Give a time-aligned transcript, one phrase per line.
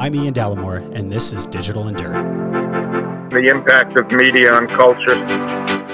[0.00, 2.14] I'm Ian Dallimore, and this is Digital Endure.
[3.28, 5.22] The impact of media on culture.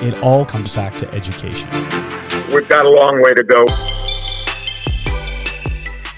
[0.00, 1.68] It all comes back to education.
[2.54, 3.66] We've got a long way to go.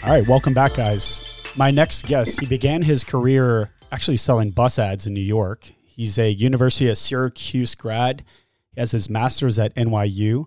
[0.05, 1.33] All right, welcome back, guys.
[1.57, 5.73] My next guest, he began his career actually selling bus ads in New York.
[5.83, 8.23] He's a University of Syracuse grad.
[8.75, 10.45] He has his master's at NYU.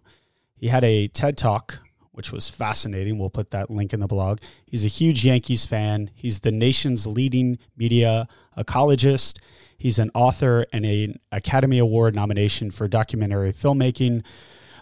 [0.58, 1.80] He had a TED Talk
[2.12, 3.18] which was fascinating.
[3.18, 4.40] We'll put that link in the blog.
[4.66, 6.12] He's a huge Yankees fan.
[6.14, 9.40] He's the nation's leading media ecologist.
[9.78, 14.24] He's an author and an Academy Award nomination for documentary filmmaking.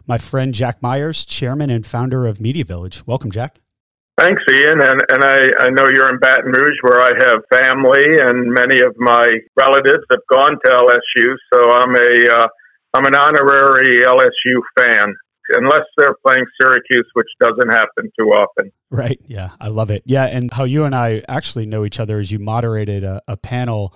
[0.07, 3.05] My friend Jack Myers, chairman and founder of Media Village.
[3.05, 3.59] Welcome, Jack.
[4.19, 4.81] Thanks, Ian.
[4.81, 8.81] And, and I, I know you're in Baton Rouge where I have family and many
[8.81, 11.35] of my relatives have gone to LSU.
[11.53, 12.47] So I'm a, uh,
[12.93, 15.15] I'm an honorary LSU fan
[15.49, 18.71] unless they're playing Syracuse, which doesn't happen too often.
[18.89, 19.19] Right.
[19.25, 19.49] Yeah.
[19.59, 20.03] I love it.
[20.05, 20.25] Yeah.
[20.25, 23.93] And how you and I actually know each other is you moderated a, a panel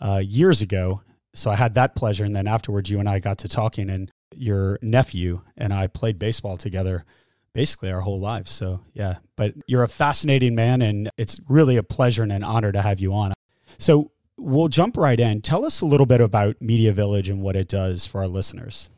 [0.00, 1.02] uh, years ago.
[1.34, 2.24] So I had that pleasure.
[2.24, 6.18] And then afterwards, you and I got to talking, and your nephew and I played
[6.18, 7.04] baseball together
[7.52, 8.50] basically our whole lives.
[8.50, 9.16] So, yeah.
[9.36, 13.00] But you're a fascinating man, and it's really a pleasure and an honor to have
[13.00, 13.32] you on.
[13.78, 15.42] So, we'll jump right in.
[15.42, 18.88] Tell us a little bit about Media Village and what it does for our listeners.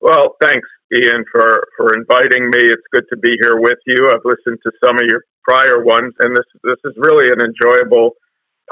[0.00, 0.68] Well, thanks.
[0.94, 2.62] Ian, for, for inviting me.
[2.70, 4.08] It's good to be here with you.
[4.08, 8.14] I've listened to some of your prior ones, and this this is really an enjoyable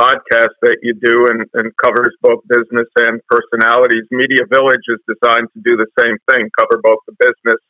[0.01, 4.09] podcast that you do and, and covers both business and personalities.
[4.11, 7.61] Media Village is designed to do the same thing, cover both the business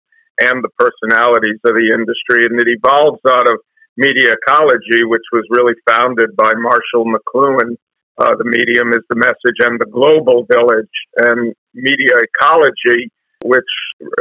[0.41, 3.59] and the personalities of the industry, and it evolves out of
[3.97, 7.77] media ecology, which was really founded by Marshall McLuhan.
[8.21, 13.11] Uh, the medium is the message and the global village, and media ecology
[13.45, 13.73] which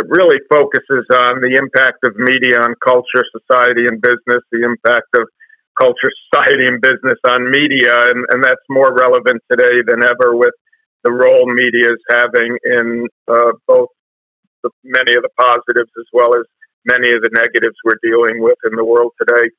[0.09, 5.27] really focuses on the impact of media on culture, society, and business, the impact of
[5.79, 7.93] culture, society, and business on media.
[8.09, 10.53] And, and that's more relevant today than ever with
[11.03, 13.89] the role media is having in uh, both
[14.63, 16.45] the, many of the positives as well as
[16.85, 19.49] many of the negatives we're dealing with in the world today.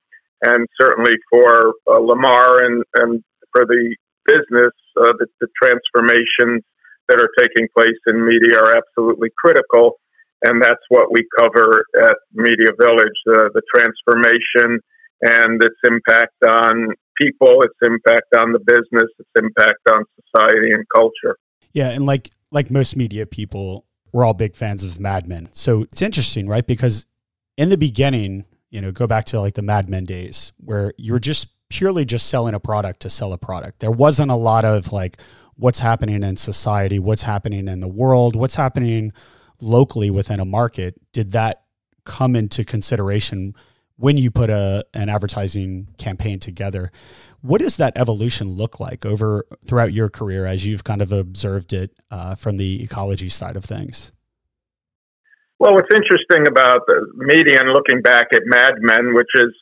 [0.42, 3.22] And certainly for uh, Lamar and, and
[3.52, 3.94] for the
[4.26, 6.62] business, uh, the, the transformations
[7.08, 9.98] that are taking place in media are absolutely critical.
[10.44, 14.80] And that's what we cover at Media Village the, the transformation
[15.22, 20.84] and its impact on people, its impact on the business, its impact on society and
[20.94, 21.36] culture.
[21.72, 21.90] Yeah.
[21.90, 25.48] And like, like most media people, we're all big fans of Mad Men.
[25.52, 26.66] So it's interesting, right?
[26.66, 27.06] Because
[27.56, 31.12] in the beginning, you know, go back to like the Mad Men days where you
[31.12, 33.78] were just purely just selling a product to sell a product.
[33.78, 35.18] There wasn't a lot of like,
[35.56, 39.12] what's happening in society, what's happening in the world, what's happening
[39.60, 40.94] locally within a market.
[41.12, 41.62] Did that
[42.04, 43.54] come into consideration
[43.96, 46.90] when you put a an advertising campaign together?
[47.40, 51.72] What does that evolution look like over throughout your career as you've kind of observed
[51.72, 54.12] it uh, from the ecology side of things?
[55.58, 59.54] Well, what's interesting about the media and looking back at Mad Men, which is,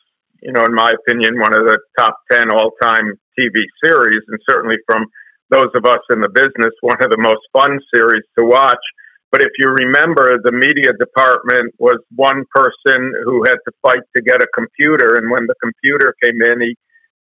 [0.42, 4.38] you know, in my opinion, one of the top 10 all time TV series, and
[4.48, 5.04] certainly from
[5.50, 8.82] those of us in the business, one of the most fun series to watch.
[9.30, 14.22] But if you remember, the media department was one person who had to fight to
[14.22, 15.14] get a computer.
[15.14, 16.74] And when the computer came in, he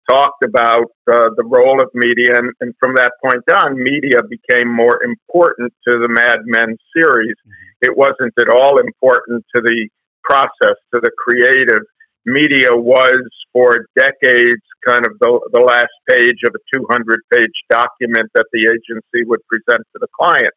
[0.08, 2.38] talked about uh, the role of media.
[2.38, 7.36] And, and, from that point on, media became more important to the Mad Men series.
[7.82, 9.88] It wasn't at all important to the
[10.24, 11.84] process, to the creative
[12.28, 18.30] media was for decades kind of the, the last page of a 200 page document
[18.34, 20.54] that the agency would present to the client.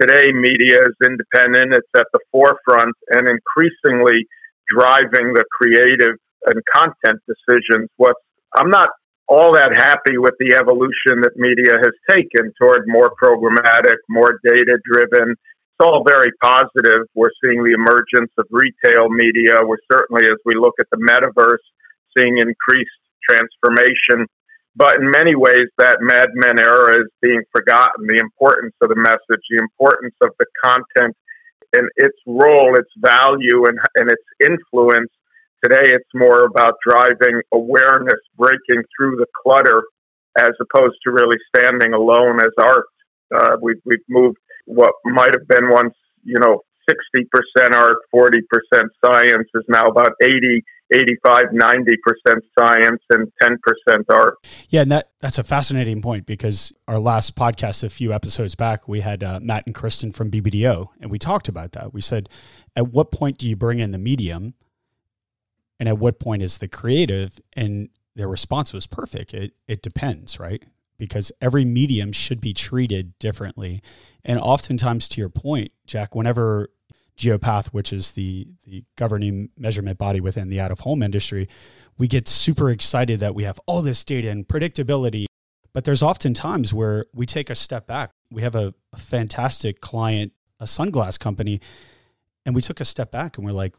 [0.00, 4.26] Today, media is independent, it's at the forefront, and increasingly
[4.68, 7.88] driving the creative and content decisions.
[7.96, 8.16] What
[8.58, 8.88] I'm not
[9.28, 14.76] all that happy with the evolution that media has taken toward more programmatic, more data
[14.84, 15.34] driven,
[15.74, 17.06] it's all very positive.
[17.14, 19.54] We're seeing the emergence of retail media.
[19.62, 21.64] We're certainly, as we look at the metaverse,
[22.16, 22.90] seeing increased
[23.28, 24.28] transformation.
[24.76, 28.06] But in many ways, that Mad Men era is being forgotten.
[28.06, 31.16] The importance of the message, the importance of the content,
[31.72, 35.10] and its role, its value, and, and its influence.
[35.64, 39.82] Today, it's more about driving awareness, breaking through the clutter,
[40.38, 42.86] as opposed to really standing alone as art.
[43.34, 48.40] Uh, we've, we've moved what might have been once, you know, 60% art, 40%
[49.04, 50.62] science is now about 80,
[50.92, 51.94] 85, 90%
[52.58, 53.56] science and 10%
[54.10, 54.34] art.
[54.68, 58.86] Yeah, and that, that's a fascinating point because our last podcast, a few episodes back,
[58.86, 61.94] we had uh, Matt and Kristen from BBDO, and we talked about that.
[61.94, 62.28] We said,
[62.76, 64.54] at what point do you bring in the medium?
[65.80, 67.40] And at what point is the creative?
[67.54, 69.34] And their response was perfect.
[69.34, 70.62] It it depends, right?
[70.96, 73.82] Because every medium should be treated differently.
[74.24, 76.70] And oftentimes to your point, Jack, whenever
[77.16, 81.48] Geopath, which is the the governing measurement body within the out of home industry,
[81.98, 85.26] we get super excited that we have all this data and predictability.
[85.72, 88.10] But there's often times where we take a step back.
[88.30, 91.60] We have a, a fantastic client, a sunglass company,
[92.46, 93.74] and we took a step back and we're like,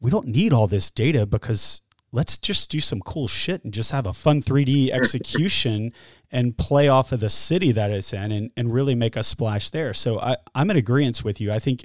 [0.00, 1.80] we don't need all this data because
[2.14, 5.92] let's just do some cool shit and just have a fun 3D execution
[6.30, 9.70] and play off of the city that it's in and, and really make a splash
[9.70, 9.92] there.
[9.92, 11.52] So I, I'm in agreement with you.
[11.52, 11.84] I think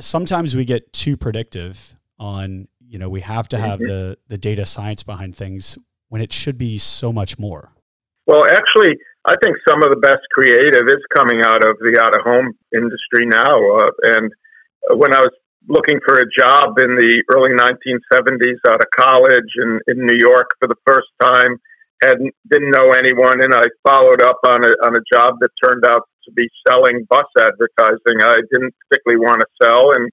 [0.00, 3.88] sometimes we get too predictive on you know we have to have mm-hmm.
[3.88, 7.70] the the data science behind things when it should be so much more
[8.26, 8.96] well actually
[9.26, 12.52] i think some of the best creative is coming out of the out of home
[12.74, 14.32] industry now uh, and
[14.98, 15.32] when i was
[15.68, 20.50] looking for a job in the early 1970s out of college in, in new york
[20.58, 21.56] for the first time
[22.02, 22.18] had
[22.50, 26.02] didn't know anyone and i followed up on a on a job that turned out
[26.28, 28.20] to be selling bus advertising.
[28.20, 30.10] I didn't particularly want to sell, and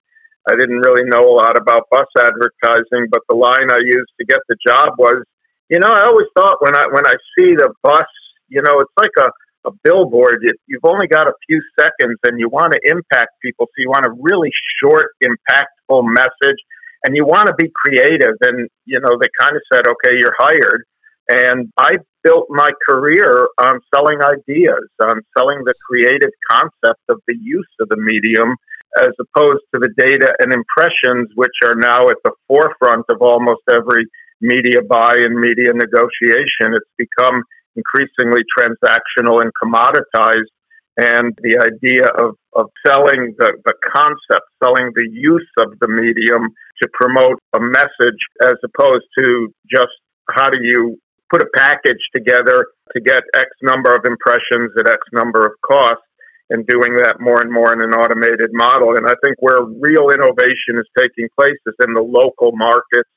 [0.48, 3.12] I didn't really know a lot about bus advertising.
[3.12, 5.24] But the line I used to get the job was,
[5.70, 8.08] you know, I always thought when I when I see the bus,
[8.48, 9.30] you know, it's like a
[9.66, 10.40] a billboard.
[10.42, 13.66] You, you've only got a few seconds, and you want to impact people.
[13.68, 14.52] So you want a really
[14.82, 16.60] short, impactful message,
[17.06, 18.36] and you want to be creative.
[18.42, 20.84] And you know, they kind of said, "Okay, you're hired."
[21.28, 27.36] And I built my career on selling ideas, on selling the creative concept of the
[27.42, 28.56] use of the medium,
[29.02, 33.62] as opposed to the data and impressions, which are now at the forefront of almost
[33.72, 34.06] every
[34.42, 36.78] media buy and media negotiation.
[36.78, 37.44] It's become
[37.76, 40.52] increasingly transactional and commoditized.
[40.98, 46.48] And the idea of, of selling the, the concept, selling the use of the medium
[46.82, 49.92] to promote a message as opposed to just
[50.32, 50.98] how do you
[51.30, 56.06] put a package together to get X number of impressions at X number of costs
[56.50, 58.96] and doing that more and more in an automated model.
[58.96, 63.10] And I think where real innovation is taking place is in the local markets.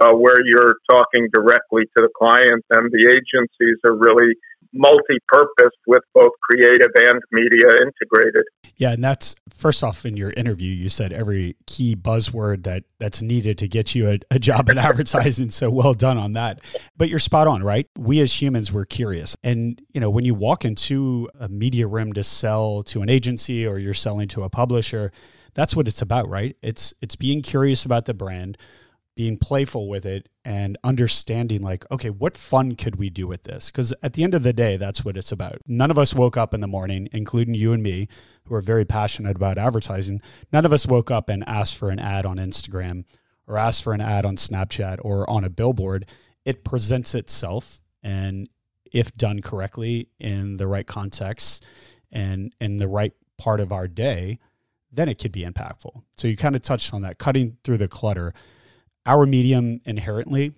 [0.00, 4.34] Uh, where you're talking directly to the client and the agencies are really
[4.72, 8.44] multi-purpose with both creative and media integrated.
[8.76, 13.20] Yeah, and that's first off in your interview you said every key buzzword that that's
[13.20, 15.50] needed to get you a, a job in advertising.
[15.50, 16.60] so well done on that.
[16.96, 17.88] But you're spot on, right?
[17.98, 19.36] We as humans we're curious.
[19.42, 23.66] And you know, when you walk into a media room to sell to an agency
[23.66, 25.12] or you're selling to a publisher,
[25.54, 26.56] that's what it's about, right?
[26.62, 28.56] It's it's being curious about the brand
[29.20, 33.70] being playful with it and understanding like okay what fun could we do with this?
[33.70, 35.58] Because at the end of the day that's what it's about.
[35.66, 38.08] None of us woke up in the morning including you and me
[38.44, 40.22] who are very passionate about advertising.
[40.54, 43.04] None of us woke up and asked for an ad on instagram
[43.46, 46.06] or asked for an ad on snapchat or on a billboard.
[46.46, 48.48] It presents itself and
[48.90, 51.62] if done correctly in the right context
[52.10, 54.38] and in the right part of our day
[54.90, 56.04] then it could be impactful.
[56.16, 58.32] So you kind of touched on that cutting through the clutter
[59.10, 60.54] our medium inherently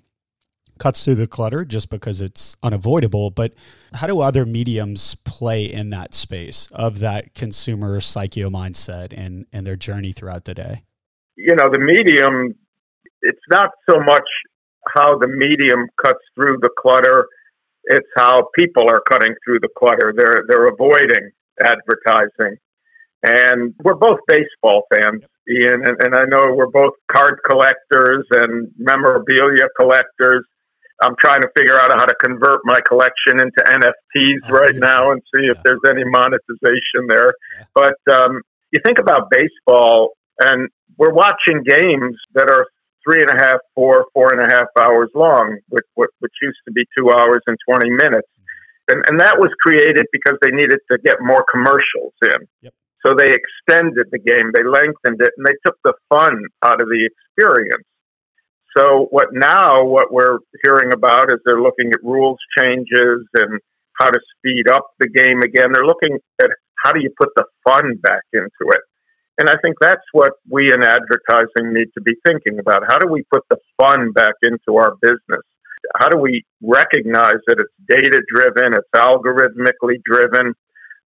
[0.78, 3.30] cuts through the clutter just because it's unavoidable.
[3.30, 3.54] But
[3.94, 9.66] how do other mediums play in that space of that consumer psycho mindset and, and
[9.66, 10.82] their journey throughout the day?
[11.36, 12.54] You know, the medium,
[13.22, 14.28] it's not so much
[14.94, 17.28] how the medium cuts through the clutter,
[17.84, 20.12] it's how people are cutting through the clutter.
[20.14, 22.58] They're, they're avoiding advertising.
[23.22, 25.22] And we're both baseball fans.
[25.48, 30.46] Ian, and, and I know we're both card collectors and memorabilia collectors.
[31.02, 35.10] I'm trying to figure out how to convert my collection into NFTs oh, right now
[35.10, 37.34] and see if there's any monetization there.
[37.74, 42.66] But um, you think about baseball, and we're watching games that are
[43.04, 46.72] three and a half, four, four and a half hours long, which, which used to
[46.72, 48.28] be two hours and 20 minutes.
[48.30, 48.94] Mm-hmm.
[48.94, 52.46] And, and that was created because they needed to get more commercials in.
[52.62, 52.74] Yep.
[53.04, 56.88] So they extended the game, they lengthened it, and they took the fun out of
[56.88, 57.84] the experience.
[58.76, 63.60] So what now what we're hearing about is they're looking at rules changes and
[64.00, 65.72] how to speed up the game again.
[65.72, 66.50] They're looking at
[66.82, 68.80] how do you put the fun back into it.
[69.38, 72.84] And I think that's what we in advertising need to be thinking about.
[72.86, 75.44] How do we put the fun back into our business?
[75.96, 80.54] How do we recognize that it's data driven, it's algorithmically driven,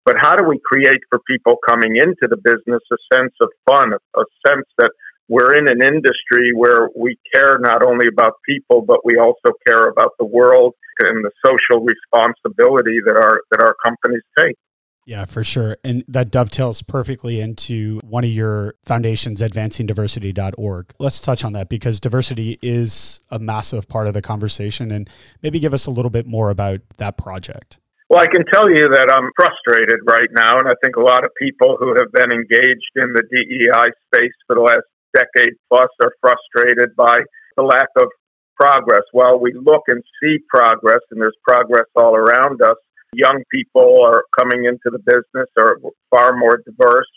[0.07, 3.93] but how do we create for people coming into the business a sense of fun,
[3.93, 4.91] a, a sense that
[5.29, 9.89] we're in an industry where we care not only about people, but we also care
[9.89, 14.57] about the world and the social responsibility that our that our companies take.
[15.05, 15.77] Yeah, for sure.
[15.85, 20.95] And that dovetails perfectly into one of your foundations, advancingdiversity.org.
[20.99, 25.09] Let's touch on that because diversity is a massive part of the conversation and
[25.43, 27.79] maybe give us a little bit more about that project.
[28.09, 31.25] Well, I can tell you that I'm frustrated right now, and I think a lot
[31.25, 35.91] of people who have been engaged in the DEI space for the last decade plus
[36.05, 37.19] are frustrated by
[37.57, 38.07] the lack of
[38.55, 39.03] progress.
[39.11, 42.79] While we look and see progress, and there's progress all around us,
[43.13, 45.79] young people are coming into the business are
[46.11, 47.11] far more diverse.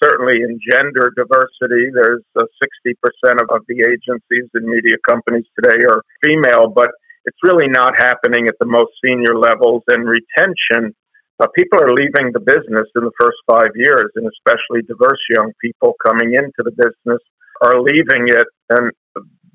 [0.00, 2.46] Certainly in gender diversity, there's uh,
[2.86, 6.90] 60% of, of the agencies and media companies today are female, but
[7.28, 9.84] it's really not happening at the most senior levels.
[9.92, 10.96] And retention,
[11.38, 15.52] uh, people are leaving the business in the first five years, and especially diverse young
[15.60, 17.20] people coming into the business
[17.60, 18.48] are leaving it.
[18.70, 18.92] And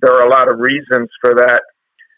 [0.01, 1.61] there are a lot of reasons for that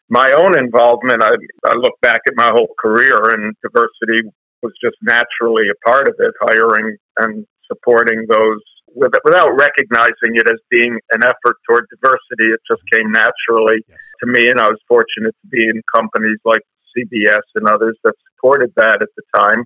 [0.09, 1.33] my own involvement, I,
[1.65, 4.29] I look back at my whole career, and diversity
[4.61, 8.61] was just naturally a part of it, hiring and supporting those
[8.95, 12.49] without recognizing it as being an effort toward diversity.
[12.55, 13.99] It just came naturally yes.
[14.23, 16.63] to me, and I was fortunate to be in companies like
[16.95, 19.65] CBS and others that supported that at the time.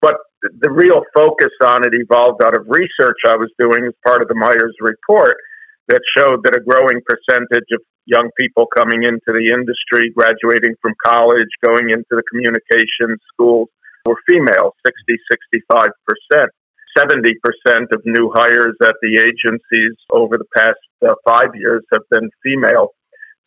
[0.00, 4.22] But the real focus on it evolved out of research I was doing as part
[4.22, 5.36] of the Myers report
[5.88, 10.94] that showed that a growing percentage of young people coming into the industry, graduating from
[11.04, 13.68] college, going into the communications schools
[14.06, 15.16] were female, 60,
[15.68, 16.48] 65%.
[16.98, 17.32] 70%
[17.92, 22.88] of new hires at the agencies over the past uh, five years have been female.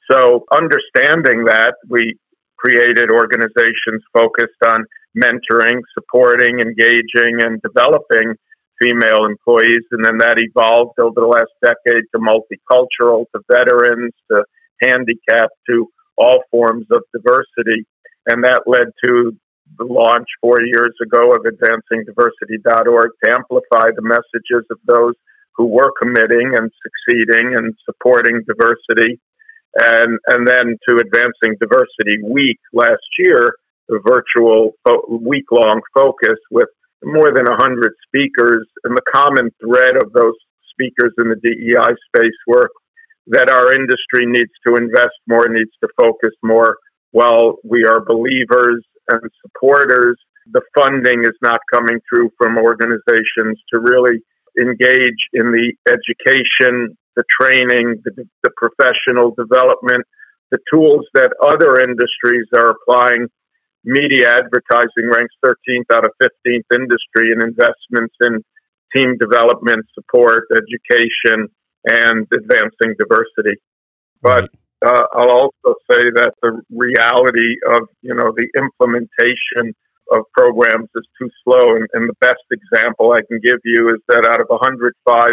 [0.09, 2.17] So, understanding that, we
[2.57, 4.85] created organizations focused on
[5.17, 8.35] mentoring, supporting, engaging, and developing
[8.81, 9.83] female employees.
[9.91, 14.43] And then that evolved over the last decade to multicultural, to veterans, to
[14.81, 17.85] handicapped, to all forms of diversity.
[18.27, 19.37] And that led to
[19.77, 25.13] the launch four years ago of advancingdiversity.org to amplify the messages of those
[25.55, 29.19] who were committing and succeeding and supporting diversity.
[29.75, 33.55] And, and then to Advancing Diversity Week last year,
[33.87, 36.69] the virtual fo- week long focus with
[37.03, 38.67] more than 100 speakers.
[38.83, 40.35] And the common thread of those
[40.71, 42.69] speakers in the DEI space were
[43.27, 46.77] that our industry needs to invest more, needs to focus more.
[47.11, 50.17] While we are believers and supporters,
[50.51, 54.19] the funding is not coming through from organizations to really
[54.59, 60.05] engage in the education, the training, the, the professional development,
[60.51, 63.27] the tools that other industries are applying
[63.83, 68.43] media advertising ranks 13th out of 15th industry in investments in
[68.95, 71.47] team development, support, education,
[71.85, 73.59] and advancing diversity.
[74.21, 74.51] But
[74.85, 79.73] uh, I'll also say that the reality of you know the implementation
[80.11, 81.75] of programs is too slow.
[81.75, 85.31] And, and the best example I can give you is that out of 105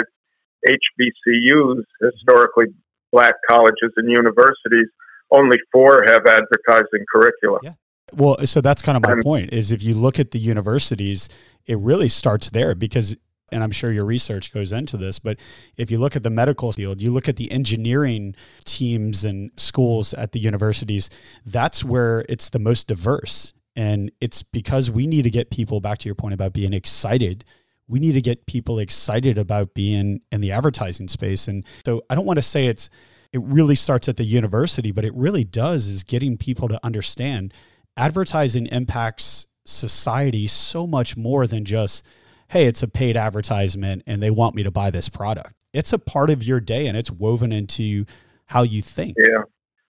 [0.69, 2.67] HBCUs, historically
[3.13, 4.87] black colleges and universities,
[5.31, 7.59] only four have advertising curricula.
[7.63, 7.75] Yeah.
[8.13, 11.29] Well, so that's kind of my point is if you look at the universities,
[11.67, 13.17] it really starts there because
[13.53, 15.39] and I'm sure your research goes into this, but
[15.77, 20.15] if you look at the medical field, you look at the engineering teams and schools
[20.15, 21.11] at the universities,
[21.45, 23.53] that's where it's the most diverse.
[23.77, 27.45] And it's because we need to get people back to your point about being excited.
[27.89, 31.49] We need to get people excited about being in the advertising space.
[31.49, 32.89] And so I don't want to say it's
[33.33, 37.55] it really starts at the university, but it really does is getting people to understand
[37.97, 42.05] advertising impacts society so much more than just,
[42.51, 45.55] hey, it's a paid advertisement and they want me to buy this product.
[45.73, 48.05] It's a part of your day and it's woven into
[48.47, 49.17] how you think.
[49.19, 49.43] Yeah.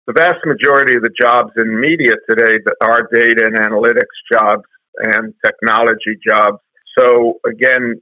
[0.06, 4.64] The vast majority of the jobs in media today are data and analytics jobs
[4.98, 6.58] and technology jobs.
[6.98, 8.00] So, again,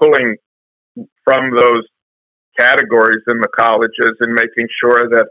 [0.00, 0.36] pulling
[1.22, 1.84] from those
[2.58, 5.28] categories in the colleges and making sure that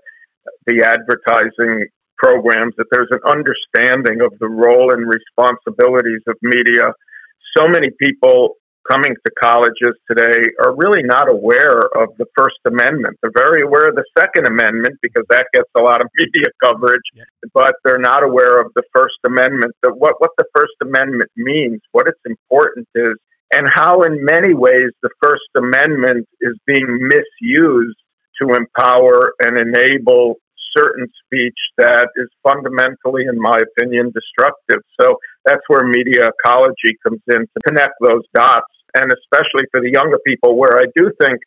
[0.68, 6.94] the advertising programs that there's an understanding of the role and responsibilities of media.
[7.58, 8.56] So many people
[8.90, 13.18] coming to colleges today are really not aware of the First Amendment.
[13.22, 17.06] They're very aware of the Second Amendment because that gets a lot of media coverage,
[17.14, 17.24] yeah.
[17.54, 21.82] but they're not aware of the First Amendment, that what, what the First Amendment means,
[21.92, 23.16] what its importance is,
[23.54, 27.98] and how in many ways the First Amendment is being misused
[28.42, 30.36] to empower and enable
[30.76, 34.82] certain speech that is fundamentally, in my opinion, destructive.
[35.00, 39.92] So that's where media ecology comes in to connect those dots, and especially for the
[39.92, 41.40] younger people, where I do think,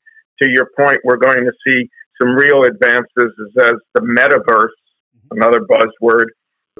[0.43, 1.89] to your point, we're going to see
[2.21, 4.75] some real advances as the metaverse,
[5.15, 5.39] mm-hmm.
[5.39, 6.27] another buzzword,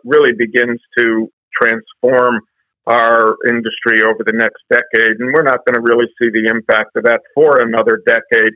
[0.05, 2.41] really begins to transform
[2.87, 6.91] our industry over the next decade, and we're not going to really see the impact
[6.97, 8.53] of that for another decade.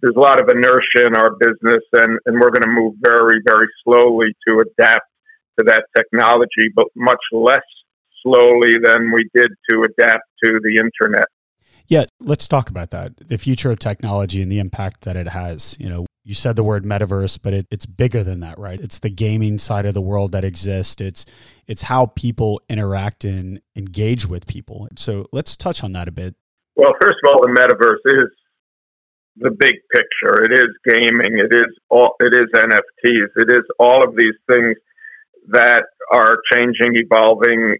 [0.00, 3.40] There's a lot of inertia in our business, and, and we're going to move very,
[3.46, 5.06] very slowly to adapt
[5.58, 7.62] to that technology, but much less
[8.22, 11.28] slowly than we did to adapt to the internet.
[11.86, 13.28] Yeah, let's talk about that.
[13.28, 15.76] The future of technology and the impact that it has.
[15.78, 18.80] You know, you said the word metaverse, but it, it's bigger than that, right?
[18.80, 21.00] It's the gaming side of the world that exists.
[21.02, 21.26] It's
[21.66, 24.88] it's how people interact and engage with people.
[24.96, 26.34] So let's touch on that a bit.
[26.74, 28.30] Well, first of all, the metaverse is
[29.36, 30.44] the big picture.
[30.44, 31.38] It is gaming.
[31.38, 32.14] It is all.
[32.20, 33.28] It is NFTs.
[33.36, 34.76] It is all of these things
[35.48, 37.76] that are changing, evolving,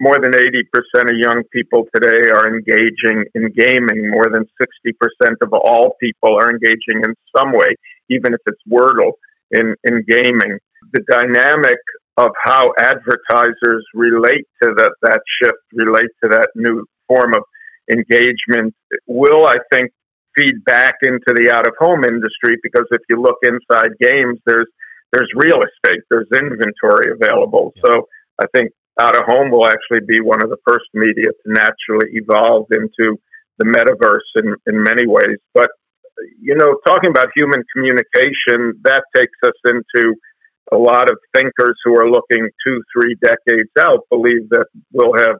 [0.00, 4.10] more than 80% of young people today are engaging in gaming.
[4.10, 7.76] More than 60% of all people are engaging in some way,
[8.10, 9.12] even if it's Wordle,
[9.50, 10.58] in, in gaming.
[10.92, 11.78] The dynamic
[12.16, 17.42] of how advertisers relate to that, that shift, relate to that new form of
[17.92, 18.74] engagement
[19.06, 19.90] will, I think,
[20.36, 24.68] feed back into the out of home industry because if you look inside games, there's
[25.12, 27.72] there's real estate, there's inventory available.
[27.84, 28.08] So
[28.40, 32.14] I think out of home will actually be one of the first media to naturally
[32.14, 33.18] evolve into
[33.58, 35.38] the metaverse in, in many ways.
[35.52, 35.70] But,
[36.40, 40.14] you know, talking about human communication, that takes us into
[40.72, 45.36] a lot of thinkers who are looking two, three decades out believe that we'll have,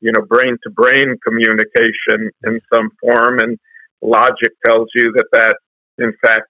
[0.00, 3.38] you know, brain to brain communication in some form.
[3.38, 3.58] And
[4.04, 5.56] logic tells you that that,
[5.98, 6.46] in fact,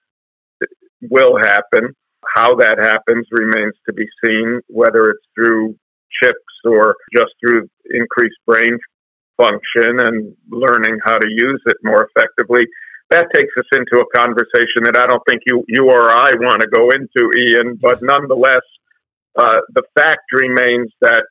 [1.01, 1.95] will happen.
[2.35, 5.75] How that happens remains to be seen, whether it's through
[6.21, 8.77] chips or just through increased brain
[9.37, 12.65] function and learning how to use it more effectively.
[13.11, 16.61] That takes us into a conversation that I don't think you, you or I want
[16.61, 18.65] to go into, Ian, but nonetheless,
[19.37, 21.23] uh, the fact remains that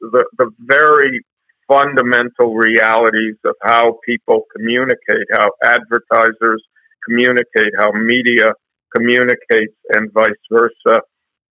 [0.00, 1.24] the, the very
[1.70, 6.62] fundamental realities of how people communicate, how advertisers
[7.06, 8.52] communicate, how media
[8.94, 11.00] communicates, and vice versa,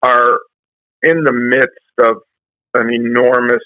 [0.04, 0.40] are
[1.04, 2.18] in the midst of
[2.74, 3.64] an enormous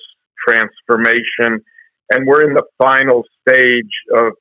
[0.48, 1.63] transformation.
[2.12, 4.33] And we're in the final stage of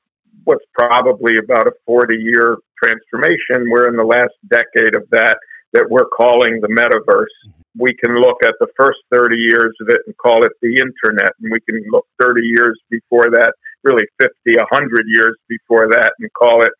[0.43, 3.69] what's probably about a 40 year transformation.
[3.71, 5.37] We're in the last decade of that,
[5.73, 7.49] that we're calling the metaverse.
[7.49, 7.62] Mm-hmm.
[7.77, 11.33] We can look at the first 30 years of it and call it the internet.
[11.41, 16.29] And we can look 30 years before that, really 50, 100 years before that, and
[16.33, 16.71] call it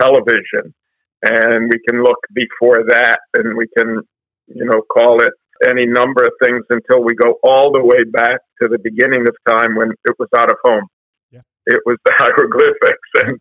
[0.00, 0.74] television.
[1.22, 4.00] And we can look before that and we can,
[4.48, 5.32] you know, call it
[5.68, 9.36] any number of things until we go all the way back to the beginning of
[9.48, 10.86] time when it was out of home.
[11.30, 11.42] Yeah.
[11.66, 13.08] It was the hieroglyphics.
[13.26, 13.38] And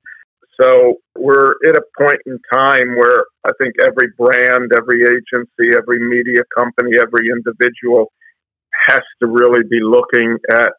[0.61, 5.99] so we're at a point in time where I think every brand, every agency, every
[5.99, 8.11] media company, every individual
[8.87, 10.73] has to really be looking at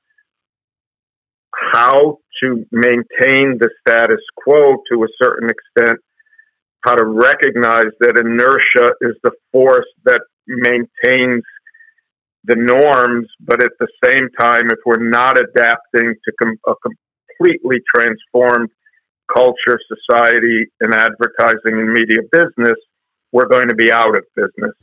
[1.75, 5.99] how to maintain the status quo to a certain extent,
[6.85, 11.45] how to recognize that inertia is the force that maintains
[12.45, 16.75] the norms, but at the same time, if we're not adapting to com- a
[17.39, 18.71] completely transformed
[19.35, 22.79] culture, society, and advertising and media business,
[23.33, 24.75] we're going to be out of business.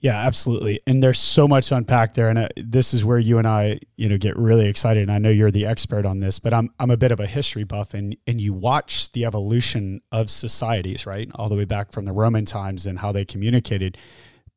[0.00, 0.80] Yeah, absolutely.
[0.86, 4.08] And there's so much unpack there, and uh, this is where you and I, you
[4.08, 5.02] know, get really excited.
[5.02, 7.26] And I know you're the expert on this, but I'm I'm a bit of a
[7.26, 11.92] history buff, and and you watch the evolution of societies, right, all the way back
[11.92, 13.98] from the Roman times and how they communicated.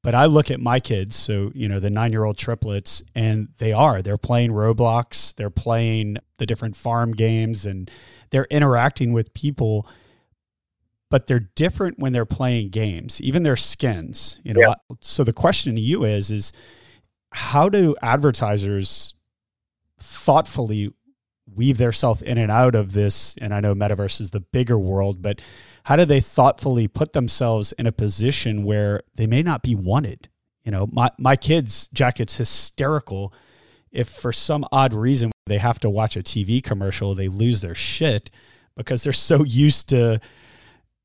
[0.04, 3.48] But I look at my kids, so, you know, the nine year old triplets, and
[3.58, 4.02] they are.
[4.02, 7.90] They're playing Roblox, they're playing the different farm games, and
[8.30, 9.88] they're interacting with people.
[11.10, 14.40] But they're different when they're playing games, even their skins.
[14.44, 14.74] You know, yeah.
[15.00, 16.52] so the question to you is, is
[17.32, 19.14] how do advertisers
[20.00, 20.92] thoughtfully
[21.46, 23.36] weave themselves in and out of this?
[23.40, 25.40] And I know metaverse is the bigger world, but
[25.86, 30.30] how do they thoughtfully put themselves in a position where they may not be wanted?
[30.64, 33.34] You know, my, my kids, Jack, it's hysterical
[33.94, 37.76] if for some odd reason they have to watch a TV commercial, they lose their
[37.76, 38.32] shit
[38.76, 40.20] because they're so used to,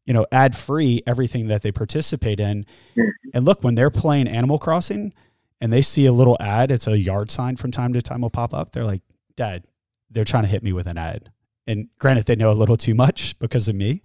[0.07, 2.65] you know, ad free everything that they participate in.
[2.97, 3.29] Mm-hmm.
[3.35, 5.13] And look, when they're playing Animal Crossing
[5.61, 8.31] and they see a little ad, it's a yard sign from time to time will
[8.31, 8.73] pop up.
[8.73, 9.03] They're like,
[9.37, 9.65] Dad,
[10.11, 11.31] they're trying to hit me with an ad.
[11.67, 14.03] And granted, they know a little too much because of me.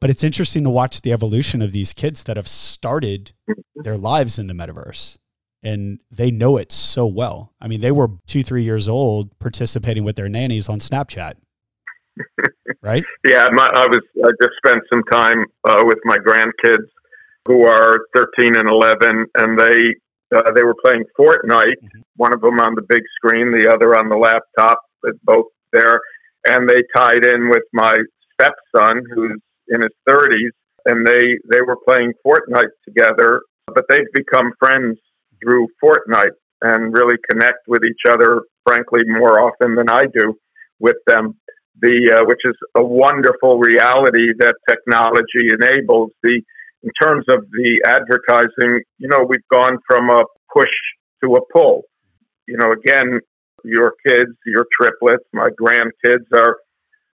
[0.00, 3.32] But it's interesting to watch the evolution of these kids that have started
[3.74, 5.18] their lives in the metaverse
[5.62, 7.52] and they know it so well.
[7.60, 11.34] I mean, they were two, three years old participating with their nannies on Snapchat.
[12.82, 13.04] right?
[13.24, 14.02] Yeah, my, I was.
[14.24, 16.88] I just spent some time uh, with my grandkids,
[17.46, 19.94] who are thirteen and eleven, and they
[20.34, 22.00] Uh, they were playing Fortnite, mm-hmm.
[22.16, 24.80] one of them on the big screen, the other on the laptop,
[25.22, 26.00] both there.
[26.46, 27.96] And they tied in with my
[28.34, 30.50] stepson, who's in his 30s,
[30.86, 33.42] and they, they were playing Fortnite together.
[33.66, 34.98] But they've become friends
[35.42, 40.34] through Fortnite and really connect with each other, frankly, more often than I do
[40.80, 41.34] with them.
[41.80, 46.10] The uh, which is a wonderful reality that technology enables.
[46.24, 46.42] The
[46.82, 50.70] in terms of the advertising, you know, we've gone from a push
[51.22, 51.82] to a pull.
[52.46, 53.20] You know, again,
[53.64, 56.56] your kids, your triplets, my grandkids are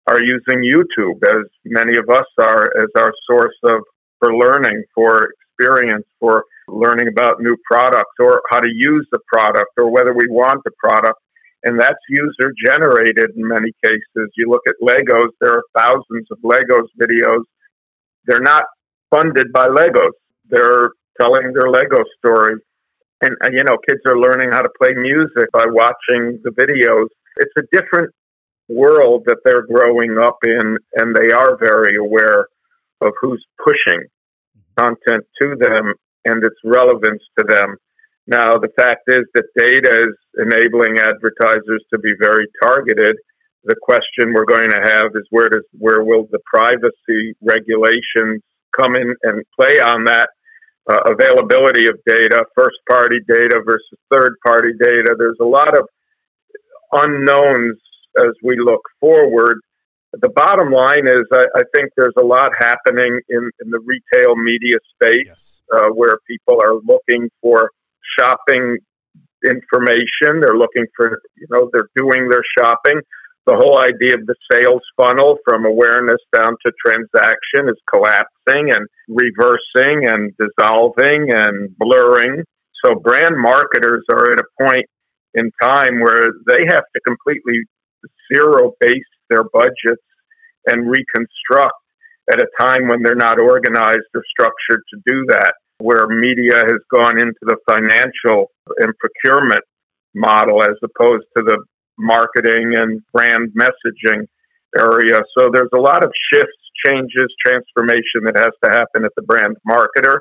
[0.07, 3.81] are using YouTube as many of us are as our source of
[4.19, 9.71] for learning, for experience, for learning about new products or how to use the product
[9.77, 11.19] or whether we want the product.
[11.63, 14.29] And that's user generated in many cases.
[14.37, 17.43] You look at Legos, there are thousands of Legos videos.
[18.25, 18.65] They're not
[19.09, 20.13] funded by Legos.
[20.49, 22.61] They're telling their Lego story.
[23.21, 27.07] And, and, you know, kids are learning how to play music by watching the videos.
[27.37, 28.13] It's a different
[28.67, 32.47] world that they're growing up in, and they are very aware
[33.01, 34.07] of who's pushing
[34.77, 35.93] content to them
[36.25, 37.77] and its relevance to them.
[38.27, 43.17] Now, the fact is that data is enabling advertisers to be very targeted.
[43.65, 48.41] The question we're going to have is where does where will the privacy regulations
[48.77, 50.29] come in and play on that
[50.89, 55.15] uh, availability of data, first party data versus third party data.
[55.17, 55.87] There's a lot of
[56.91, 57.77] unknowns
[58.17, 59.59] as we look forward.
[60.13, 64.35] The bottom line is, I, I think there's a lot happening in, in the retail
[64.35, 65.59] media space yes.
[65.73, 67.71] uh, where people are looking for
[68.17, 68.77] shopping
[69.43, 70.39] information.
[70.39, 73.01] They're looking for, you know, they're doing their shopping
[73.45, 78.87] the whole idea of the sales funnel from awareness down to transaction is collapsing and
[79.07, 82.43] reversing and dissolving and blurring.
[82.83, 84.85] So brand marketers are at a point
[85.35, 87.65] in time where they have to completely
[88.33, 90.03] zero base their budgets
[90.67, 91.75] and reconstruct
[92.31, 96.81] at a time when they're not organized or structured to do that, where media has
[96.93, 99.63] gone into the financial and procurement
[100.15, 101.63] model as opposed to the
[101.97, 104.25] marketing and brand messaging
[104.77, 105.17] area.
[105.37, 109.55] So there's a lot of shifts, changes, transformation that has to happen at the brand
[109.69, 110.17] marketer.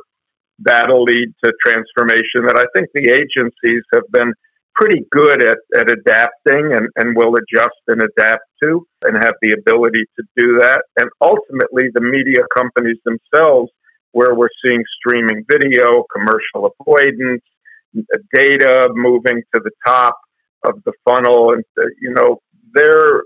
[0.58, 4.32] That'll lead to transformation that I think the agencies have been
[4.74, 9.56] pretty good at, at adapting and, and will adjust and adapt to and have the
[9.58, 10.82] ability to do that.
[10.98, 13.70] And ultimately, the media companies themselves,
[14.12, 17.42] where we're seeing streaming video, commercial avoidance,
[18.32, 20.16] data moving to the top,
[20.64, 22.40] of the funnel, and uh, you know,
[22.74, 23.22] they're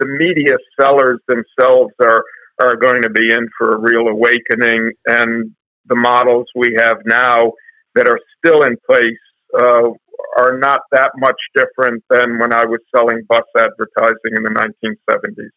[0.00, 2.24] the media sellers themselves are
[2.60, 5.52] are going to be in for a real awakening, and
[5.86, 7.52] the models we have now
[7.94, 9.24] that are still in place
[9.58, 9.90] uh,
[10.38, 15.50] are not that much different than when I was selling bus advertising in the 1970s.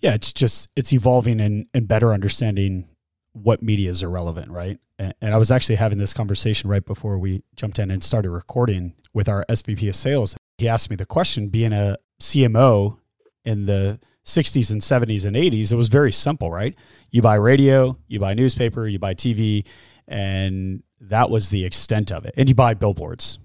[0.00, 2.88] Yeah, it's just it's evolving and, and better understanding
[3.32, 4.78] what media is irrelevant, right?
[4.98, 8.30] And, and I was actually having this conversation right before we jumped in and started
[8.30, 12.98] recording with our SVP of sales he asked me the question being a CMO
[13.44, 16.76] in the 60s and 70s and 80s, it was very simple, right?
[17.10, 19.66] You buy radio, you buy newspaper, you buy TV,
[20.06, 22.34] and that was the extent of it.
[22.36, 23.38] And you buy billboards.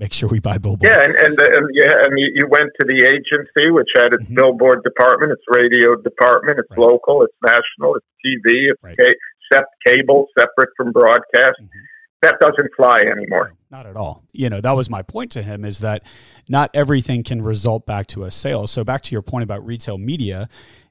[0.00, 0.90] Make sure we buy billboards.
[0.90, 4.34] Yeah, and, and, and yeah, and you, went to the agency, which had its mm-hmm.
[4.34, 6.80] billboard department, its radio department, it's right.
[6.80, 8.96] local, it's national, it's TV, it's right.
[8.96, 11.60] ca- cable, separate from broadcast.
[11.60, 11.80] Mm-hmm
[12.22, 13.54] that doesn't fly anymore.
[13.70, 14.22] Not at all.
[14.32, 16.02] You know, that was my point to him is that
[16.48, 18.66] not everything can result back to a sale.
[18.66, 20.48] So back to your point about retail media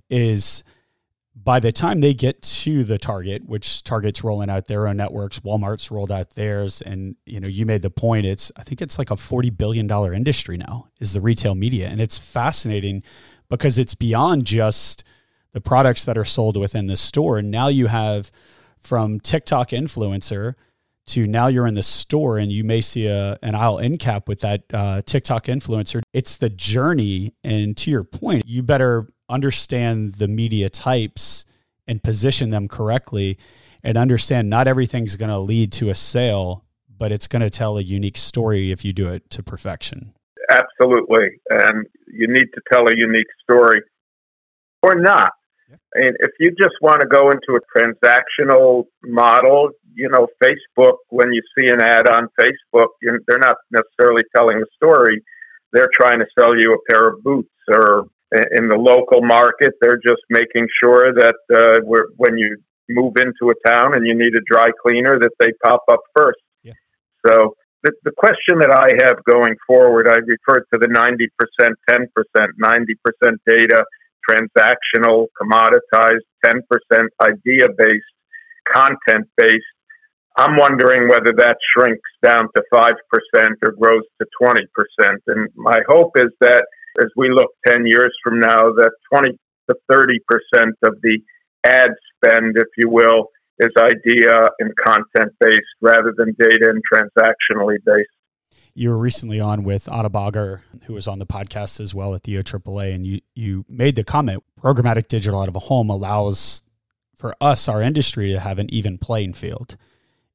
[0.10, 0.64] is
[1.44, 5.40] by the time they get to the target, which Target's rolling out their own networks,
[5.40, 8.26] Walmart's rolled out theirs, and you know, you made the point.
[8.26, 11.88] It's I think it's like a forty billion dollar industry now is the retail media,
[11.88, 13.04] and it's fascinating
[13.50, 15.04] because it's beyond just
[15.54, 17.38] the products that are sold within the store.
[17.40, 18.32] And now you have
[18.80, 20.56] from TikTok influencer
[21.08, 24.28] to now you're in the store and you may see a an aisle end cap
[24.28, 26.02] with that uh, TikTok influencer.
[26.14, 31.46] It's the journey, and to your point, you better understand the media types
[31.88, 33.38] and position them correctly,
[33.84, 36.66] and understand not everything's going to lead to a sale,
[36.98, 40.14] but it's going to tell a unique story if you do it to perfection.
[40.50, 43.82] Absolutely, and you need to tell a unique story,
[44.84, 45.32] or not.
[45.94, 51.32] And if you just want to go into a transactional model, you know, Facebook, when
[51.32, 55.22] you see an ad on Facebook, they're not necessarily telling a story.
[55.72, 59.98] They're trying to sell you a pair of boots or in the local market, they're
[59.98, 61.82] just making sure that uh,
[62.18, 65.84] when you move into a town and you need a dry cleaner, that they pop
[65.90, 66.40] up first.
[66.64, 66.74] Yeah.
[67.26, 72.08] So the, the question that I have going forward, I referred to the 90%, 10%,
[72.62, 73.86] 90% data,
[74.30, 76.62] transactional, commoditized, 10%
[77.22, 78.14] idea based,
[78.74, 79.66] content based.
[80.38, 82.92] I'm wondering whether that shrinks down to 5%
[83.66, 84.58] or grows to 20%.
[85.28, 86.66] And my hope is that
[87.00, 89.38] as we look 10 years from now, that 20
[89.70, 90.18] to 30%
[90.86, 91.20] of the
[91.66, 93.28] ad spend, if you will,
[93.60, 98.10] is idea and content based rather than data and transactionally based.
[98.74, 102.36] You were recently on with Bagar, who was on the podcast as well at the
[102.36, 106.64] OAAA, and you, you made the comment programmatic digital out of a home allows
[107.16, 109.76] for us, our industry, to have an even playing field.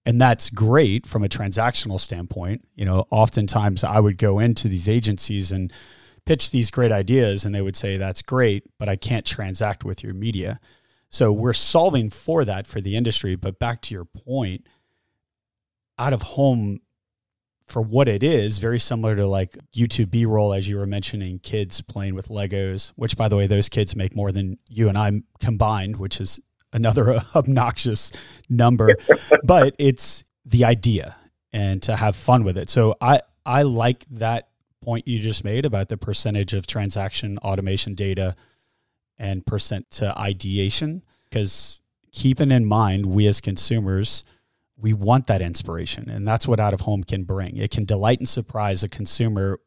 [0.05, 2.68] And that's great from a transactional standpoint.
[2.74, 5.72] You know, oftentimes I would go into these agencies and
[6.26, 10.02] pitch these great ideas, and they would say, That's great, but I can't transact with
[10.02, 10.60] your media.
[11.10, 13.37] So we're solving for that for the industry.
[13.37, 14.66] But back to your point,
[15.98, 16.80] out of home
[17.66, 21.38] for what it is, very similar to like YouTube B roll, as you were mentioning,
[21.38, 24.98] kids playing with Legos, which by the way, those kids make more than you and
[24.98, 26.40] I combined, which is
[26.72, 28.12] another obnoxious
[28.48, 28.96] number.
[29.44, 31.16] but it's the idea
[31.52, 32.68] and to have fun with it.
[32.68, 34.48] So I, I like that
[34.85, 38.37] point you just made about the percentage of transaction automation data
[39.18, 41.81] and percent to ideation because
[42.12, 44.25] keeping in mind we as consumers
[44.77, 47.57] we want that inspiration and that's what out of home can bring.
[47.57, 49.61] It can delight and surprise a consumer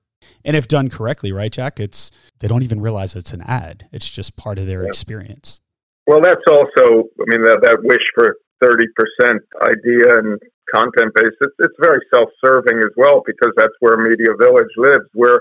[0.44, 3.88] and if done correctly right jack it's they don't even realize it's an ad.
[3.92, 4.90] It's just part of their yeah.
[4.90, 5.62] experience.
[6.06, 10.40] Well that's also i mean that, that wish for 30% idea and
[10.74, 15.40] content based it's, it's very self-serving as well because that's where media village lives where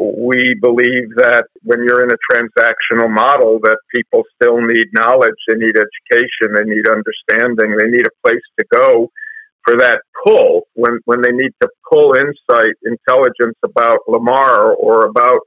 [0.00, 5.56] we believe that when you're in a transactional model that people still need knowledge they
[5.56, 9.10] need education they need understanding they need a place to go
[9.64, 10.68] for that pull.
[10.74, 15.40] When when they need to pull insight intelligence about lamar or about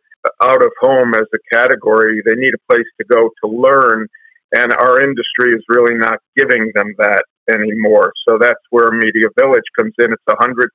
[0.44, 4.08] out of home as a category they need a place to go to learn
[4.54, 8.14] and our industry is really not giving them that anymore.
[8.28, 10.12] So that's where media village comes in.
[10.12, 10.68] It's 100%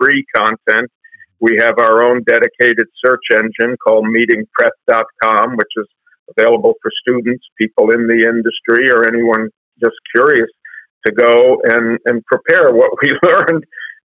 [0.00, 0.90] free content.
[1.40, 5.86] We have our own dedicated search engine called meetingprep.com, which is
[6.36, 9.48] available for students, people in the industry, or anyone
[9.82, 10.50] just curious
[11.06, 13.64] to go and, and prepare what we learned.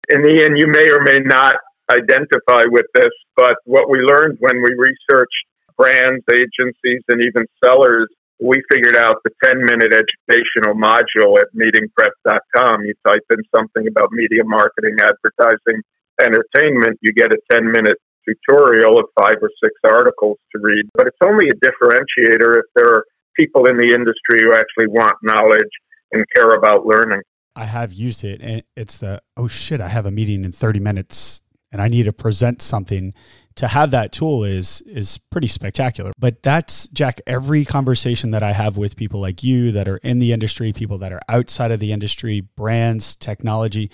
[0.10, 1.56] In the end, you may or may not
[1.90, 5.46] identify with this, but what we learned when we researched
[5.78, 8.08] brands, agencies, and even sellers,
[8.42, 12.84] we figured out the 10 minute educational module at meetingprep.com.
[12.84, 15.82] You type in something about media marketing, advertising,
[16.20, 20.86] entertainment, you get a 10 minute tutorial of five or six articles to read.
[20.94, 23.06] But it's only a differentiator if there are
[23.38, 25.72] people in the industry who actually want knowledge
[26.12, 27.22] and care about learning.
[27.56, 30.80] I have used it and it's the, oh shit, I have a meeting in 30
[30.80, 33.14] minutes and I need to present something.
[33.56, 36.12] To have that tool is is pretty spectacular.
[36.18, 40.20] But that's Jack, every conversation that I have with people like you that are in
[40.20, 43.92] the industry, people that are outside of the industry, brands, technology,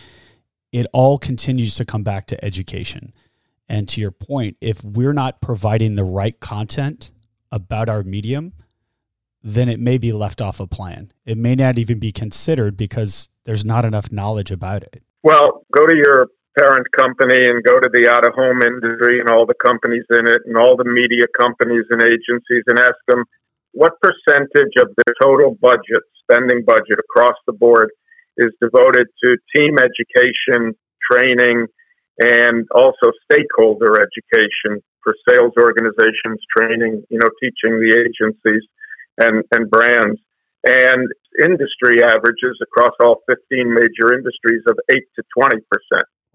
[0.72, 3.14] it all continues to come back to education.
[3.68, 7.12] And to your point, if we're not providing the right content
[7.52, 8.54] about our medium,
[9.44, 11.12] then it may be left off a plan.
[11.26, 15.02] It may not even be considered because there's not enough knowledge about it.
[15.24, 19.30] Well, go to your parent company and go to the out of home industry and
[19.30, 23.24] all the companies in it and all the media companies and agencies and ask them
[23.74, 27.90] what percentage of their total budget, spending budget across the board,
[28.38, 30.74] is devoted to team education,
[31.12, 31.68] training,
[32.20, 38.66] and also stakeholder education for sales organizations, training, you know, teaching the agencies
[39.22, 40.20] and, and brands.
[40.66, 41.08] And
[41.44, 45.62] industry averages across all 15 major industries of 8 to 20%.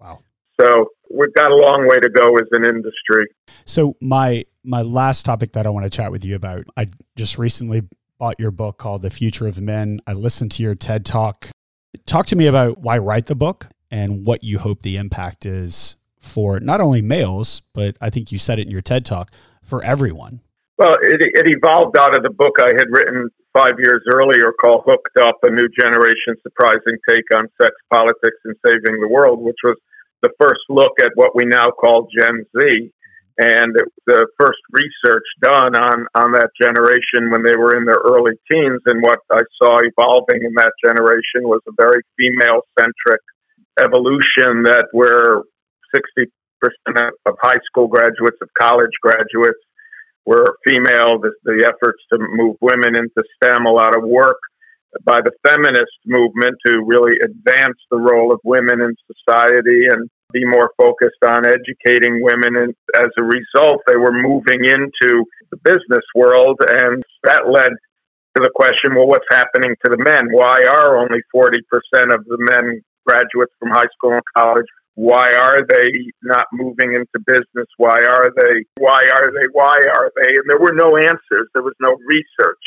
[0.03, 0.19] Wow.
[0.59, 3.27] So we've got a long way to go as an industry.
[3.65, 7.37] So my my last topic that I want to chat with you about, I just
[7.37, 7.87] recently
[8.19, 10.01] bought your book called The Future of Men.
[10.05, 11.49] I listened to your TED talk
[12.05, 15.95] Talk to me about why write the book and what you hope the impact is
[16.19, 19.83] for not only males, but I think you said it in your TED talk for
[19.83, 20.41] everyone.
[20.77, 24.83] Well, it, it evolved out of the book I had written five years earlier called
[24.87, 29.61] Hooked Up A New Generation Surprising Take on Sex, Politics, and Saving the World, which
[29.63, 29.77] was
[30.23, 32.91] the first look at what we now call Gen Z
[33.37, 38.33] and the first research done on on that generation when they were in their early
[38.49, 43.21] teens and what I saw evolving in that generation was a very female centric
[43.79, 45.43] evolution that where
[45.93, 46.29] 60%
[47.25, 49.59] of high school graduates of college graduates
[50.25, 51.19] were female.
[51.19, 54.37] The, the efforts to move women into STEM a lot of work
[55.03, 60.43] by the feminist movement to really advance the role of women in society and be
[60.45, 62.57] more focused on educating women.
[62.57, 67.71] And as a result, they were moving into the business world, and that led
[68.35, 70.33] to the question well, what's happening to the men?
[70.33, 71.61] Why are only 40%
[72.13, 74.65] of the men graduates from high school and college?
[74.95, 77.67] Why are they not moving into business?
[77.77, 78.65] Why are they?
[78.77, 79.45] Why are they?
[79.51, 80.37] Why are they?
[80.37, 81.49] And there were no answers.
[81.53, 82.61] There was no research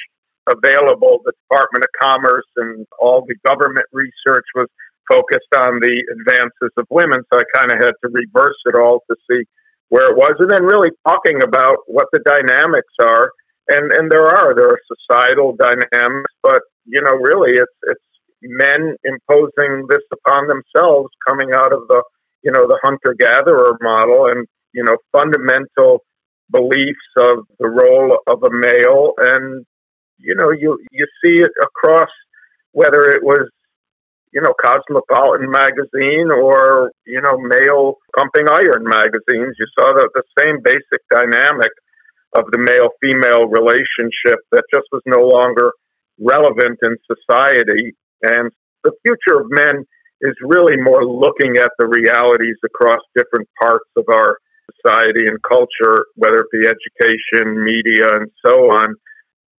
[0.48, 1.20] available.
[1.24, 4.68] The Department of Commerce and all the government research was
[5.08, 7.22] focused on the advances of women.
[7.32, 9.44] So I kind of had to reverse it all to see
[9.88, 13.30] where it was, and then really talking about what the dynamics are.
[13.68, 18.08] And and there are there are societal dynamics, but you know, really, it's it's
[18.42, 22.02] men imposing this upon themselves, coming out of the
[22.42, 26.02] you know the hunter gatherer model, and you know fundamental
[26.50, 29.66] beliefs of the role of a male and
[30.18, 32.10] you know, you you see it across
[32.72, 33.48] whether it was
[34.32, 39.56] you know Cosmopolitan magazine or you know male pumping iron magazines.
[39.58, 41.72] You saw the, the same basic dynamic
[42.34, 45.72] of the male female relationship that just was no longer
[46.20, 47.96] relevant in society.
[48.24, 48.50] And
[48.84, 49.84] the future of men
[50.20, 54.38] is really more looking at the realities across different parts of our
[54.80, 58.96] society and culture, whether it be education, media, and so on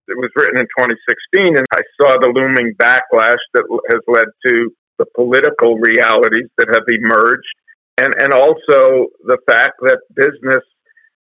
[0.08, 4.72] it was written in 2016, and I saw the looming backlash that has led to
[4.98, 7.54] the political realities that have emerged,
[7.98, 10.64] and and also the fact that business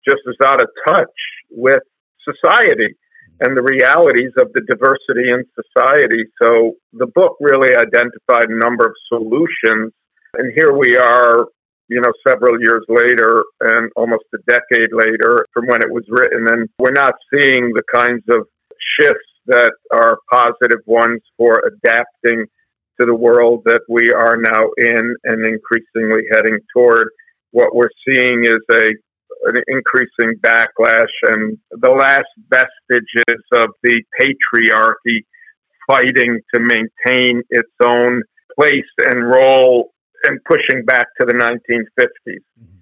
[0.07, 1.17] just is out of touch
[1.51, 1.83] with
[2.23, 2.95] society
[3.41, 6.25] and the realities of the diversity in society.
[6.41, 9.93] So the book really identified a number of solutions,
[10.33, 11.45] and here we are.
[11.91, 16.45] You know, several years later and almost a decade later from when it was written,
[16.47, 18.45] and we're not seeing the kinds of
[18.99, 22.45] shifts that are positive ones for adapting
[22.99, 27.09] to the world that we are now in and increasingly heading toward.
[27.51, 28.93] What we're seeing is a
[29.43, 35.23] an increasing backlash and the last vestiges of the patriarchy
[35.89, 38.21] fighting to maintain its own
[38.59, 42.09] place and role and pushing back to the 1950s.
[42.27, 42.78] Mm-hmm.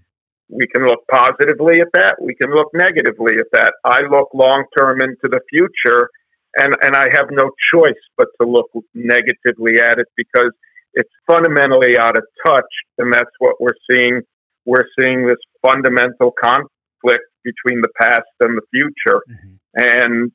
[0.49, 2.15] We can look positively at that.
[2.21, 3.73] We can look negatively at that.
[3.83, 6.09] I look long term into the future,
[6.57, 10.51] and, and I have no choice but to look negatively at it because
[10.93, 14.21] it's fundamentally out of touch, and that's what we're seeing.
[14.65, 19.53] We're seeing this fundamental conflict between the past and the future, mm-hmm.
[19.75, 20.31] and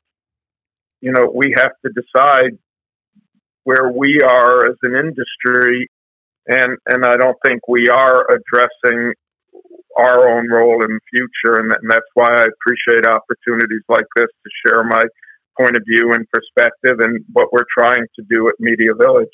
[1.01, 2.57] you know we have to decide
[3.63, 5.89] where we are as an industry
[6.47, 9.13] and and I don't think we are addressing
[9.97, 11.59] our own role in the future.
[11.59, 15.03] And, and that's why I appreciate opportunities like this to share my
[15.59, 19.29] point of view and perspective and what we're trying to do at Media Village.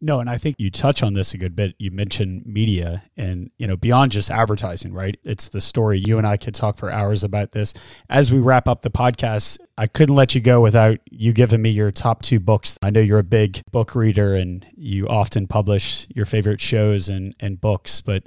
[0.00, 1.74] No, and I think you touch on this a good bit.
[1.78, 5.18] You mentioned media and, you know, beyond just advertising, right?
[5.22, 5.98] It's the story.
[5.98, 7.74] You and I could talk for hours about this.
[8.08, 11.70] As we wrap up the podcast, I couldn't let you go without you giving me
[11.70, 12.78] your top two books.
[12.82, 17.34] I know you're a big book reader and you often publish your favorite shows and,
[17.40, 18.24] and books, but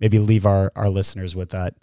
[0.00, 1.74] maybe leave our, our listeners with that?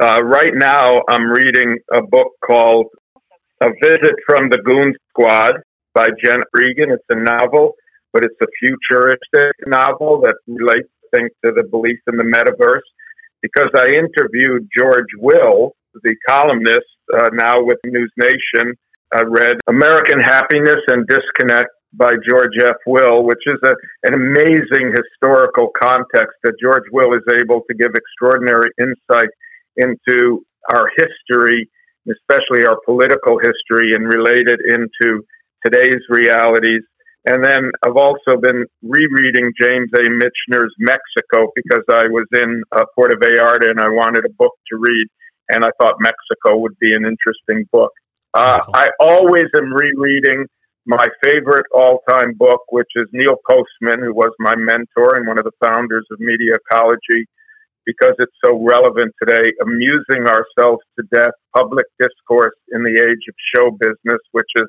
[0.00, 2.86] Uh, right now, I'm reading a book called
[3.62, 5.52] A Visit from the Goon Squad
[5.94, 6.90] by Jennifer Egan.
[6.90, 7.72] It's a novel,
[8.12, 12.84] but it's a futuristic novel that relates, I think, to the belief in the metaverse.
[13.40, 18.74] Because I interviewed George Will, the columnist uh, now with News Nation.
[19.14, 22.76] I read American Happiness and Discontents by George F.
[22.86, 27.92] Will, which is a, an amazing historical context that George Will is able to give
[27.94, 29.30] extraordinary insight
[29.76, 31.68] into our history,
[32.08, 35.22] especially our political history, and relate it into
[35.64, 36.82] today's realities.
[37.28, 40.08] And then I've also been rereading James A.
[40.08, 44.78] Michener's Mexico because I was in uh, Puerto Vallarta and I wanted a book to
[44.78, 45.06] read,
[45.48, 47.90] and I thought Mexico would be an interesting book.
[48.32, 50.46] Uh, I always am rereading
[50.86, 55.38] my favorite all time book, which is Neil Postman, who was my mentor and one
[55.38, 57.26] of the founders of Media Ecology,
[57.84, 59.52] because it's so relevant today.
[59.60, 64.66] Amusing ourselves to death, public discourse in the age of show business, which is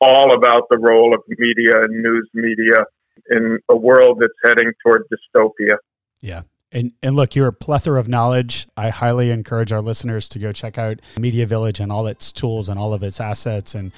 [0.00, 2.84] all about the role of media and news media
[3.30, 5.76] in a world that's heading toward dystopia.
[6.20, 6.42] Yeah.
[6.70, 8.68] And, and look, you're a plethora of knowledge.
[8.76, 12.68] I highly encourage our listeners to go check out Media Village and all its tools
[12.68, 13.74] and all of its assets.
[13.74, 13.90] And,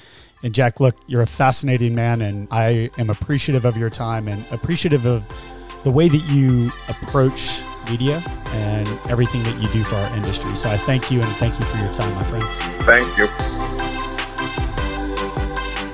[0.43, 4.43] and Jack, look, you're a fascinating man, and I am appreciative of your time and
[4.51, 5.23] appreciative of
[5.83, 10.55] the way that you approach media and everything that you do for our industry.
[10.55, 12.43] So I thank you and thank you for your time, my friend.
[12.83, 13.27] Thank you.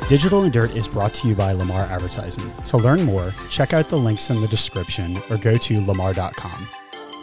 [0.07, 2.49] Digital and Dirt is brought to you by Lamar Advertising.
[2.65, 6.67] To learn more, check out the links in the description or go to lamar.com.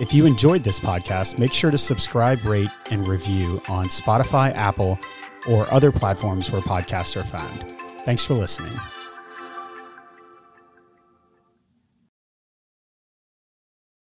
[0.00, 4.98] If you enjoyed this podcast, make sure to subscribe, rate, and review on Spotify, Apple,
[5.48, 7.70] or other platforms where podcasts are found.
[8.04, 8.72] Thanks for listening.